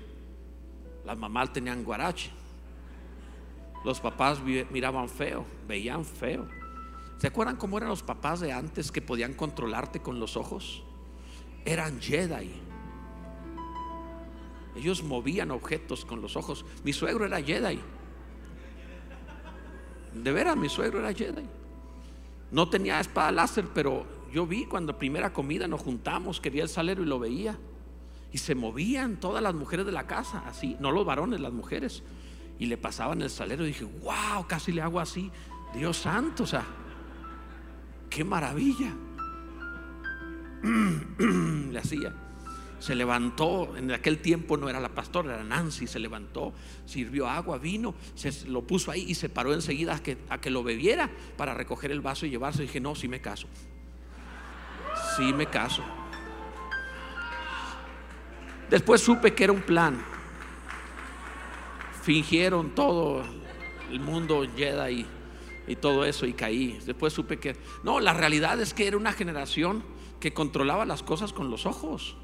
[1.05, 2.31] Las mamás tenían guarache.
[3.85, 6.62] Los papás miraban feo, veían feo.
[7.23, 10.83] ¿Se acuerdan cómo eran los papás de antes que podían controlarte con los ojos?
[11.65, 12.51] Eran Jedi.
[14.75, 16.65] Ellos movían objetos con los ojos.
[16.83, 17.79] Mi suegro era Jedi.
[20.15, 21.47] De veras, mi suegro era Jedi.
[22.51, 27.05] No tenía espada láser, pero yo vi cuando primera comida nos juntamos, quería el salero
[27.05, 27.57] y lo veía.
[28.33, 32.03] Y se movían todas las mujeres de la casa, así, no los varones, las mujeres.
[32.59, 35.31] Y le pasaban el salero y dije, wow, casi le hago así.
[35.73, 36.67] Dios santo, o sea,
[38.15, 38.93] qué maravilla.
[41.73, 42.15] Le hacía.
[42.79, 46.53] Se levantó, en aquel tiempo no era la pastora, era Nancy, se levantó,
[46.85, 50.51] sirvió agua, vino, se lo puso ahí y se paró enseguida a que, a que
[50.51, 52.65] lo bebiera para recoger el vaso y llevarse.
[52.65, 53.47] Y dije, no, sí me caso.
[55.17, 55.85] Sí me caso.
[58.69, 60.03] Después supe que era un plan.
[62.03, 63.23] Fingieron todo
[63.93, 65.07] el mundo Jedi
[65.67, 66.79] y todo eso y caí.
[66.85, 67.57] Después supe que...
[67.83, 69.83] No, la realidad es que era una generación
[70.21, 72.17] que controlaba las cosas con los ojos.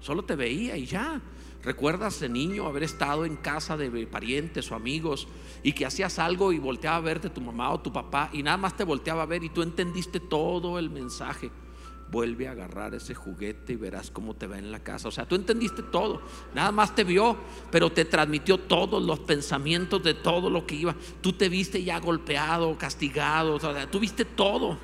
[0.00, 1.20] Solo te veía y ya.
[1.62, 5.26] ¿Recuerdas de niño haber estado en casa de parientes o amigos
[5.62, 8.58] y que hacías algo y volteaba a verte tu mamá o tu papá y nada
[8.58, 11.50] más te volteaba a ver y tú entendiste todo el mensaje?
[12.10, 15.08] Vuelve a agarrar ese juguete y verás cómo te va en la casa.
[15.08, 16.22] O sea, tú entendiste todo,
[16.54, 17.36] nada más te vio,
[17.70, 20.94] pero te transmitió todos los pensamientos de todo lo que iba.
[21.20, 24.78] Tú te viste ya golpeado, castigado, o sea, tú viste todo,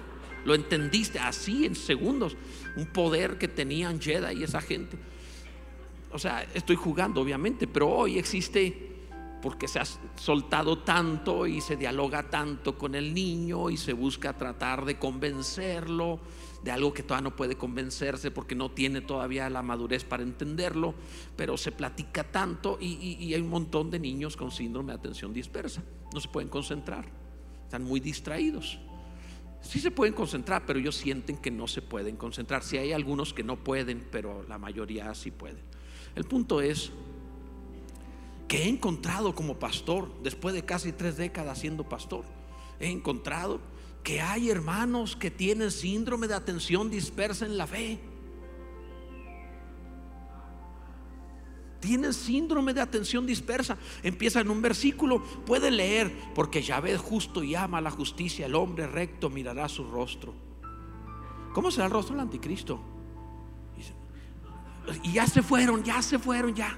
[0.45, 2.37] lo entendiste así en segundos.
[2.77, 4.97] Un poder que tenían Jedi y esa gente.
[6.13, 8.89] O sea, estoy jugando, obviamente, pero hoy existe
[9.41, 9.85] porque se ha
[10.17, 16.21] soltado tanto y se dialoga tanto con el niño y se busca tratar de convencerlo
[16.63, 20.95] de algo que todavía no puede convencerse porque no tiene todavía la madurez para entenderlo,
[21.37, 25.83] pero se platica tanto y, hay un montón de niños con síndrome de atención dispersa,
[26.13, 27.07] no se pueden concentrar,
[27.65, 28.79] están muy distraídos.
[29.63, 32.63] Sí se pueden concentrar, pero ellos sienten que no se pueden concentrar.
[32.63, 35.63] Si hay algunos que no pueden, pero la mayoría sí pueden.
[36.15, 36.93] El punto es
[38.49, 42.25] que he encontrado como pastor, después de casi tres décadas siendo pastor,
[42.81, 43.61] he encontrado
[44.03, 48.01] que hay hermanos que tienen síndrome de atención dispersa en la fe.
[51.81, 53.79] Tienen síndrome de atención dispersa.
[54.03, 58.55] Empieza en un versículo, puede leer, porque ya ve justo y ama la justicia, el
[58.55, 60.35] hombre recto mirará su rostro.
[61.55, 62.81] ¿Cómo será el rostro del anticristo?
[65.03, 66.77] Y ya se fueron, ya se fueron, ya.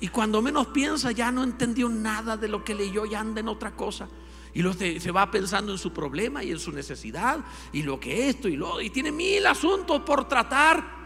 [0.00, 3.48] Y cuando menos piensa, ya no entendió nada de lo que leyó, ya anda en
[3.48, 4.08] otra cosa.
[4.54, 7.40] Y luego se, va pensando en su problema y en su necesidad
[7.72, 11.02] y lo que esto y lo y tiene mil asuntos por tratar.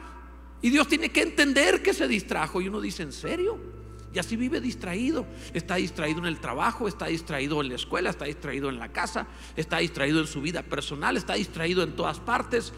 [0.63, 2.61] Y Dios tiene que entender que se distrajo.
[2.61, 3.59] Y uno dice, ¿en serio?
[4.13, 5.27] Y así vive distraído.
[5.53, 9.27] Está distraído en el trabajo, está distraído en la escuela, está distraído en la casa,
[9.55, 12.73] está distraído en su vida personal, está distraído en todas partes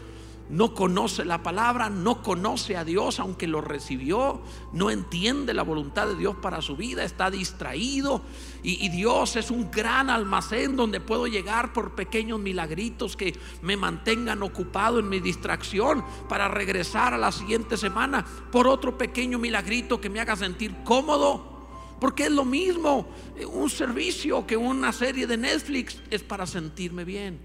[0.49, 4.41] no conoce la palabra, no conoce a Dios aunque lo recibió,
[4.73, 8.21] no entiende la voluntad de Dios para su vida, está distraído
[8.63, 14.41] y, Dios es un gran almacén donde puedo llegar por pequeños milagritos que me mantengan
[14.41, 20.09] ocupado en mi distracción para regresar a la siguiente semana por otro pequeño milagrito que
[20.09, 21.57] me haga sentir cómodo.
[22.01, 23.07] Porque es lo mismo,
[23.51, 27.39] un servicio que una serie de Netflix es para sentirme bien.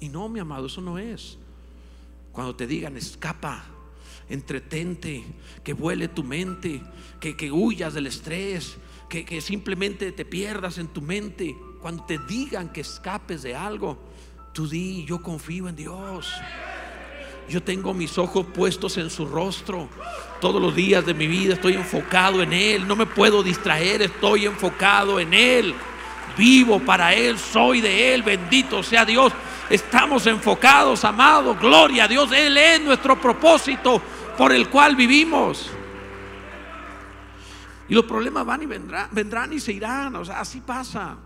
[0.00, 1.38] Y no, mi amado, eso no es.
[2.32, 3.64] Cuando te digan escapa,
[4.28, 5.24] entretente,
[5.64, 6.82] que vuele tu mente,
[7.20, 8.76] que, que huyas del estrés,
[9.08, 11.56] que, que simplemente te pierdas en tu mente.
[11.80, 13.98] Cuando te digan que escapes de algo,
[14.52, 16.32] tú di, yo confío en Dios.
[17.48, 19.88] Yo tengo mis ojos puestos en su rostro.
[20.40, 22.86] Todos los días de mi vida estoy enfocado en Él.
[22.86, 25.74] No me puedo distraer, estoy enfocado en Él.
[26.36, 28.22] Vivo para Él, soy de Él.
[28.22, 29.32] Bendito sea Dios.
[29.70, 31.58] Estamos enfocados, amados.
[31.60, 32.32] Gloria a Dios.
[32.32, 34.00] Él es nuestro propósito
[34.36, 35.70] por el cual vivimos.
[37.88, 40.16] Y los problemas van y vendrán, vendrán y se irán.
[40.16, 41.18] O sea, así pasa.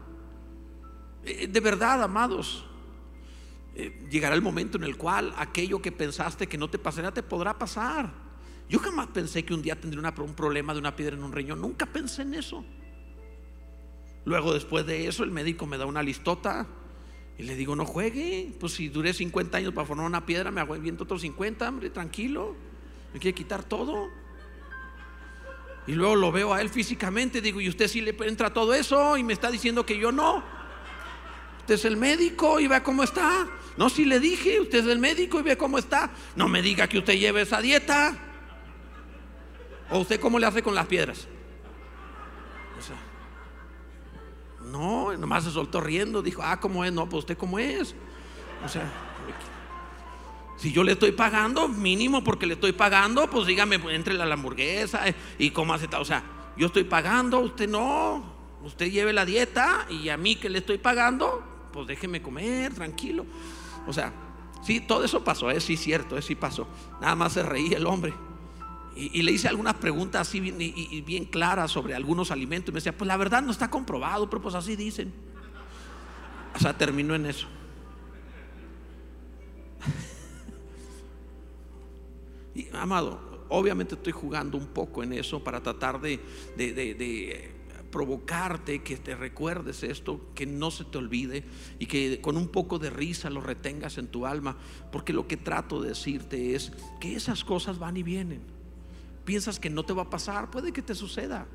[1.24, 2.66] Eh, de verdad, amados.
[3.74, 7.22] Eh, llegará el momento en el cual aquello que pensaste que no te pasará te
[7.22, 8.10] podrá pasar.
[8.68, 11.60] Yo jamás pensé que un día tendría un problema de una piedra en un riñón.
[11.60, 12.64] Nunca pensé en eso.
[14.24, 16.66] Luego, después de eso, el médico me da una listota
[17.38, 20.60] y le digo, no juegue, pues si duré 50 años para formar una piedra, me
[20.60, 22.54] hago viento otros 50, hombre, tranquilo,
[23.12, 24.10] me quiere quitar todo.
[25.86, 29.16] Y luego lo veo a él físicamente, digo, ¿y usted sí le entra todo eso?
[29.16, 30.44] Y me está diciendo que yo no.
[31.60, 33.48] Usted es el médico y vea cómo está.
[33.76, 36.10] No, si le dije, usted es el médico y ve cómo está.
[36.36, 38.16] No me diga que usted lleve esa dieta.
[39.90, 41.26] ¿O usted cómo le hace con las piedras?
[42.78, 42.96] O sea,
[44.72, 46.92] no, nomás se soltó riendo, dijo, ah, ¿cómo es?
[46.92, 47.94] No, pues usted cómo es.
[48.64, 48.90] O sea,
[50.56, 55.06] si yo le estoy pagando, mínimo porque le estoy pagando, pues dígame, entre la hamburguesa
[55.08, 56.02] eh, y cómo hace tal.
[56.02, 56.22] O sea,
[56.56, 58.32] yo estoy pagando, usted no.
[58.62, 63.26] Usted lleve la dieta y a mí que le estoy pagando, pues déjeme comer, tranquilo.
[63.86, 64.12] O sea,
[64.62, 66.68] sí, todo eso pasó, es sí cierto, es sí pasó.
[67.00, 68.14] Nada más se reía el hombre.
[68.94, 72.70] Y, le hice algunas preguntas así bien, y, bien claras sobre algunos alimentos.
[72.70, 75.12] Y me decía, pues la verdad no está comprobado, pero pues así dicen.
[76.54, 77.46] O sea, terminó en eso.
[82.54, 86.20] y, amado, obviamente estoy jugando un poco en eso para tratar de,
[86.56, 87.50] de, de
[87.90, 91.44] provocarte que te recuerdes esto, que no se te olvide
[91.78, 94.58] y que con un poco de risa lo retengas en tu alma,
[94.90, 98.61] porque lo que trato de decirte es que esas cosas van y vienen
[99.24, 101.46] piensas que no te va a pasar, puede que te suceda.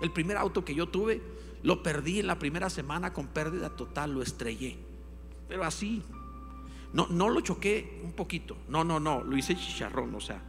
[0.00, 1.22] El primer auto que yo tuve,
[1.62, 4.78] lo perdí en la primera semana con pérdida total, lo estrellé.
[5.48, 6.02] Pero así,
[6.92, 10.42] no, no lo choqué un poquito, no, no, no, lo hice chicharrón, o sea,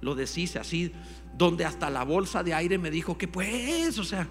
[0.00, 0.92] lo deshice así,
[1.34, 4.28] donde hasta la bolsa de aire me dijo que pues, o sea,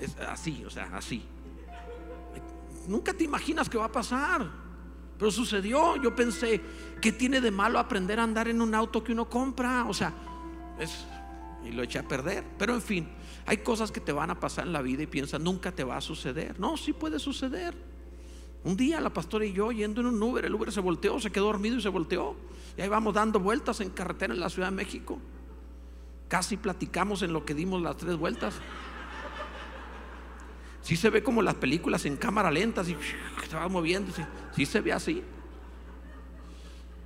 [0.00, 1.24] es así, o sea, así.
[2.88, 4.61] Nunca te imaginas que va a pasar.
[5.18, 6.60] Pero sucedió, yo pensé,
[7.00, 9.84] ¿qué tiene de malo aprender a andar en un auto que uno compra?
[9.88, 10.12] O sea,
[10.78, 11.04] es,
[11.64, 12.44] y lo eché a perder.
[12.58, 13.08] Pero en fin,
[13.46, 15.96] hay cosas que te van a pasar en la vida y piensas, nunca te va
[15.96, 16.58] a suceder.
[16.58, 17.74] No, sí puede suceder.
[18.64, 21.32] Un día la pastora y yo yendo en un Uber, el Uber se volteó, se
[21.32, 22.36] quedó dormido y se volteó.
[22.76, 25.18] Y ahí vamos dando vueltas en carretera en la Ciudad de México.
[26.28, 28.54] Casi platicamos en lo que dimos las tres vueltas.
[30.80, 32.96] Sí se ve como las películas en cámara lenta, así
[33.48, 34.12] se va moviendo,
[34.54, 35.22] sí, se ve así.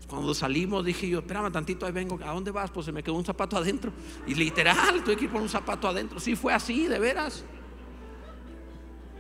[0.07, 2.71] Cuando salimos dije yo, espérame tantito, ahí vengo, ¿a dónde vas?
[2.71, 3.93] Pues se me quedó un zapato adentro.
[4.27, 6.21] Y literal, tuve que ir por un zapato adentro.
[6.21, 7.45] Sí fue así, de veras.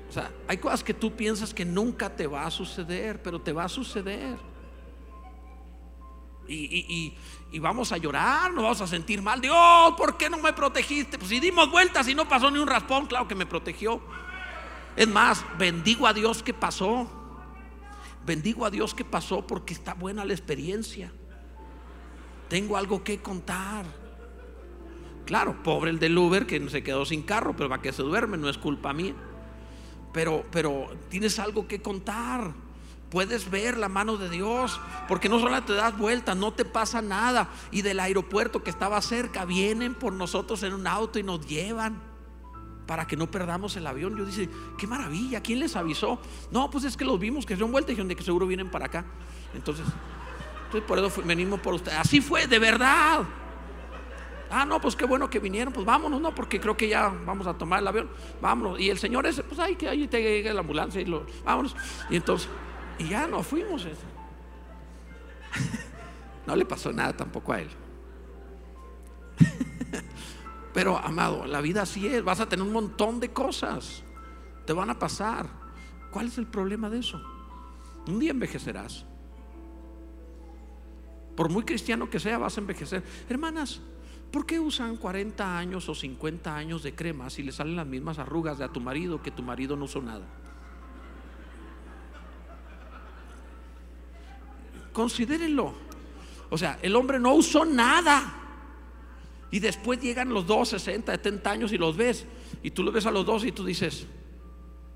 [0.09, 3.53] O sea, hay cosas que tú piensas que nunca te va a suceder, pero te
[3.53, 4.39] va a suceder.
[6.49, 7.13] Y,
[7.59, 9.41] vamos a llorar, nos vamos a sentir mal.
[9.41, 11.19] Dios, ¿por qué no me protegiste?
[11.19, 14.01] Pues si dimos vueltas y no pasó ni un raspón, claro que me protegió.
[14.95, 17.11] Es más, bendigo a Dios que pasó.
[18.27, 21.13] Bendigo a Dios que pasó porque está buena la experiencia.
[22.49, 23.87] Tengo algo que contar.
[25.25, 28.37] Claro, pobre el del Uber que se quedó sin carro, pero para que se duerme
[28.37, 29.15] no es culpa mía.
[30.13, 32.53] Pero, pero tienes algo que contar.
[33.11, 37.01] Puedes ver la mano de Dios, porque no solo te das vuelta, no te pasa
[37.01, 37.49] nada.
[37.71, 42.03] Y del aeropuerto que estaba cerca, vienen por nosotros en un auto y nos llevan
[42.87, 44.17] para que no perdamos el avión.
[44.17, 46.21] Yo dice, qué maravilla, ¿quién les avisó?
[46.51, 48.71] No, pues es que los vimos que dieron vuelta y dijeron de que seguro vienen
[48.71, 49.05] para acá.
[49.55, 49.87] Entonces,
[50.67, 51.99] entonces por eso venimos por ustedes.
[51.99, 53.25] Así fue, de verdad.
[54.51, 57.49] Ah, no, pues qué bueno que vinieron, pues vámonos, no, porque creo que ya vamos
[57.49, 58.09] a tomar el avión,
[58.41, 58.79] vámonos.
[58.79, 61.75] Y el señor ese, pues ahí que ahí te llega la ambulancia y lo, vámonos.
[62.09, 62.49] Y entonces,
[62.99, 63.87] y ya nos fuimos.
[66.47, 67.69] No le pasó nada tampoco a él.
[70.77, 72.23] Pero, amado, la vida así es.
[72.23, 74.03] Vas a tener un montón de cosas.
[74.67, 75.49] Te van a pasar.
[76.11, 77.19] ¿Cuál es el problema de eso?
[78.07, 79.07] Un día envejecerás.
[81.35, 83.03] Por muy cristiano que sea, vas a envejecer.
[83.27, 83.81] Hermanas,
[84.31, 88.19] ¿por qué usan 40 años o 50 años de crema si le salen las mismas
[88.19, 90.27] arrugas de a tu marido que tu marido no usó nada?
[94.93, 95.73] Considérenlo.
[96.51, 98.46] O sea, el hombre no usó nada.
[99.51, 102.27] Y después llegan los dos, 60, 70 años y los ves.
[102.63, 104.07] Y tú los ves a los dos y tú dices,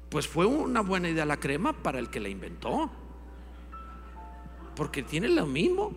[0.09, 2.91] pues fue una buena idea la crema para el que la inventó.
[4.75, 5.93] Porque tiene lo mismo.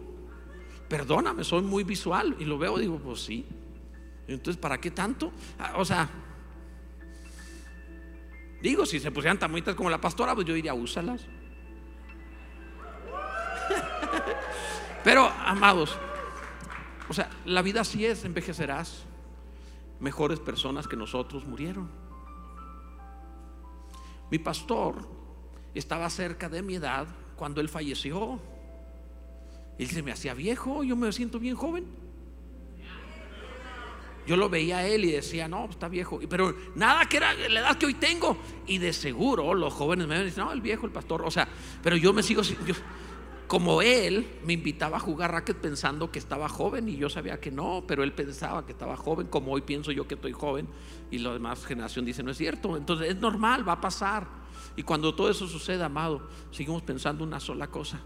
[0.87, 2.35] Perdóname, soy muy visual.
[2.39, 3.45] Y lo veo digo, pues sí.
[4.27, 5.31] Entonces, ¿para qué tanto?
[5.59, 6.09] Ah, o sea,
[8.61, 11.25] digo, si se pusieran tamuitas como la pastora, pues yo diría, úsalas.
[15.03, 15.97] Pero, amados,
[17.09, 19.03] o sea, la vida así es, envejecerás.
[19.99, 21.89] Mejores personas que nosotros murieron.
[24.31, 25.07] Mi pastor
[25.73, 28.39] estaba cerca de mi edad cuando él falleció.
[29.77, 31.85] Él se me hacía viejo, yo me siento bien joven.
[34.25, 36.19] Yo lo veía a él y decía, no, está viejo.
[36.29, 38.37] Pero nada que era la edad que hoy tengo.
[38.67, 41.23] Y de seguro los jóvenes me dicen, no, el viejo, el pastor.
[41.23, 41.47] O sea,
[41.81, 42.41] pero yo me sigo,
[43.53, 47.51] como él me invitaba a jugar racket pensando que estaba joven y yo sabía que
[47.51, 50.67] no, pero él pensaba que estaba joven, como hoy pienso yo que estoy joven
[51.11, 52.75] y la demás generación dice no es cierto.
[52.75, 54.25] Entonces es normal, va a pasar.
[54.75, 57.99] Y cuando todo eso suceda, amado, seguimos pensando una sola cosa.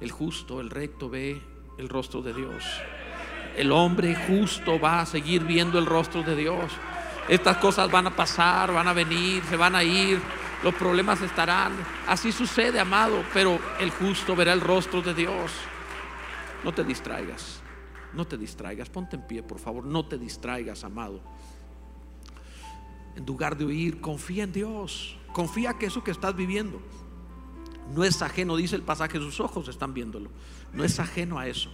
[0.00, 1.40] El justo, el recto ve
[1.78, 2.62] el rostro de Dios.
[3.56, 6.72] El hombre justo va a seguir viendo el rostro de Dios.
[7.30, 10.20] Estas cosas van a pasar, van a venir, se van a ir
[10.62, 11.72] los problemas estarán.
[12.06, 15.52] Así sucede, amado, pero el justo verá el rostro de Dios.
[16.64, 17.60] No te distraigas,
[18.12, 21.20] no te distraigas, ponte en pie, por favor, no te distraigas, amado.
[23.14, 26.80] En lugar de huir, confía en Dios, confía que eso que estás viviendo
[27.94, 30.30] no es ajeno, dice el pasaje, sus ojos están viéndolo,
[30.72, 31.70] no es ajeno a eso.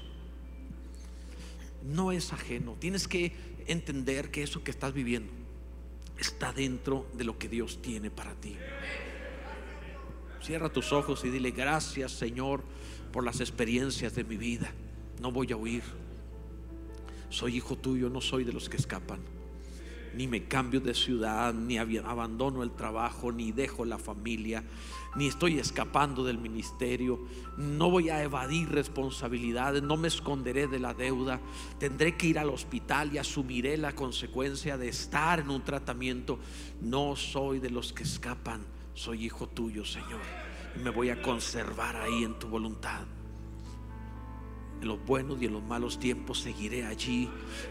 [1.84, 3.34] No es ajeno, tienes que
[3.66, 5.41] entender que eso que estás viviendo
[6.22, 8.56] está dentro de lo que Dios tiene para ti.
[10.40, 12.62] Cierra tus ojos y dile gracias Señor
[13.12, 14.72] por las experiencias de mi vida.
[15.20, 15.82] No voy a huir.
[17.28, 19.20] Soy hijo tuyo, no soy de los que escapan.
[20.14, 24.62] Ni me cambio de ciudad, ni abandono el trabajo, ni dejo la familia
[25.14, 27.20] ni estoy escapando del ministerio,
[27.56, 31.40] no voy a evadir responsabilidades, no me esconderé de la deuda,
[31.78, 36.38] tendré que ir al hospital y asumiré la consecuencia de estar en un tratamiento.
[36.80, 40.20] No soy de los que escapan, soy hijo tuyo, Señor,
[40.76, 43.02] y me voy a conservar ahí en tu voluntad
[44.82, 47.30] en los buenos y en los malos tiempos seguiré allí.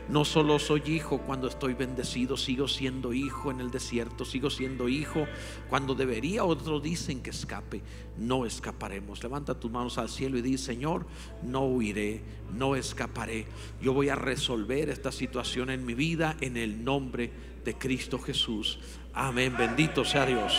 [0.09, 4.87] No solo soy hijo cuando estoy bendecido, sigo siendo hijo en el desierto, sigo siendo
[4.87, 5.27] hijo
[5.69, 7.81] cuando debería, otros dicen que escape.
[8.17, 9.21] No escaparemos.
[9.21, 11.05] Levanta tus manos al cielo y di, Señor,
[11.43, 13.45] no huiré, no escaparé.
[13.81, 17.31] Yo voy a resolver esta situación en mi vida en el nombre
[17.63, 18.79] de Cristo Jesús.
[19.13, 19.55] Amén.
[19.57, 20.53] Bendito sea Dios.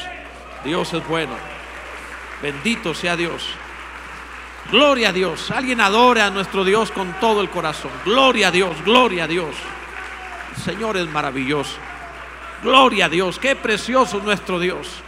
[0.64, 1.34] Dios es bueno.
[2.42, 3.42] Bendito sea Dios.
[4.70, 5.50] Gloria a Dios.
[5.50, 7.90] Alguien adora a nuestro Dios con todo el corazón.
[8.04, 9.54] Gloria a Dios, gloria a Dios.
[10.64, 11.76] Señor es maravilloso.
[12.62, 15.02] Gloria a Dios, qué precioso es nuestro Dios.